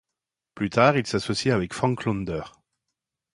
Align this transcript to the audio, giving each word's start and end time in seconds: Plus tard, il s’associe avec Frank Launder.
Plus 0.55 0.71
tard, 0.71 0.97
il 0.97 1.05
s’associe 1.05 1.53
avec 1.53 1.75
Frank 1.75 2.05
Launder. 2.05 2.41